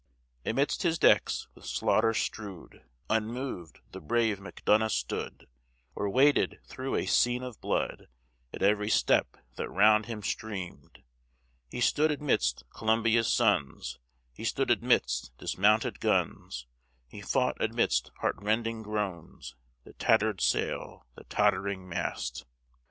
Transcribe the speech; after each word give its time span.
Amidst 0.47 0.81
his 0.81 0.97
decks, 0.97 1.47
with 1.53 1.67
slaughter 1.67 2.15
strewed, 2.15 2.83
Unmoved, 3.07 3.81
the 3.91 4.01
brave 4.01 4.39
Macdonough 4.39 4.89
stood, 4.89 5.45
Or 5.93 6.09
waded 6.09 6.59
through 6.65 6.95
a 6.95 7.05
scene 7.05 7.43
of 7.43 7.61
blood, 7.61 8.07
At 8.51 8.63
every 8.63 8.89
step 8.89 9.37
that 9.57 9.69
round 9.69 10.07
him 10.07 10.23
streamed: 10.23 11.03
He 11.69 11.81
stood 11.81 12.11
amidst 12.11 12.63
Columbia's 12.71 13.31
sons, 13.31 13.99
He 14.33 14.43
stood 14.43 14.71
amidst 14.71 15.37
dismounted 15.37 15.99
guns, 15.99 16.65
He 17.07 17.21
fought 17.21 17.61
amidst 17.61 18.09
heart 18.21 18.37
rending 18.39 18.81
groans, 18.81 19.53
The 19.83 19.93
tattered 19.93 20.41
sail, 20.41 21.05
the 21.13 21.25
tottering 21.25 21.87
mast. 21.87 22.47